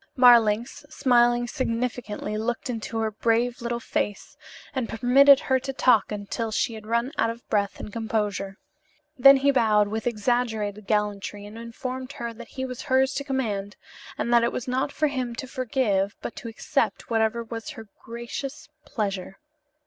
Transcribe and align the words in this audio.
Marlanx, 0.15 0.83
smiling 0.89 1.47
significantly, 1.47 2.35
looked 2.35 2.71
into 2.71 2.97
her 2.97 3.11
brave 3.11 3.61
little 3.61 3.79
face, 3.79 4.35
and 4.73 4.89
permitted 4.89 5.41
her 5.41 5.59
to 5.59 5.71
talk 5.71 6.11
on 6.11 6.21
until 6.21 6.49
she 6.51 6.73
had 6.73 6.87
run 6.87 7.11
out 7.19 7.29
of 7.29 7.47
breath 7.51 7.79
and 7.79 7.93
composure. 7.93 8.57
Then 9.15 9.37
he 9.37 9.51
bowed 9.51 9.89
with 9.89 10.07
exaggerated 10.07 10.87
gallantry 10.87 11.45
and 11.45 11.55
informed 11.55 12.13
her 12.13 12.33
that 12.33 12.47
he 12.47 12.65
was 12.65 12.81
hers 12.81 13.13
to 13.13 13.23
command, 13.23 13.75
and 14.17 14.33
that 14.33 14.43
it 14.43 14.51
was 14.51 14.67
not 14.67 14.91
for 14.91 15.05
him 15.05 15.35
to 15.35 15.45
forgive 15.45 16.15
but 16.19 16.35
to 16.37 16.47
accept 16.49 17.11
whatever 17.11 17.43
was 17.43 17.69
her 17.69 17.85
gracious 18.03 18.69
pleasure. 18.85 19.37